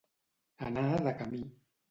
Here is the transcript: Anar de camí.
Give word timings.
Anar 0.69 0.85
de 1.09 1.15
camí. 1.21 1.45